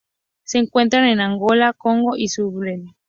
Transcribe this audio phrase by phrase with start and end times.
[0.43, 2.85] Se encuentra en Angola, Congo y Zimbabue.